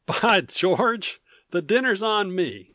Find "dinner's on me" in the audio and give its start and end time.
1.61-2.69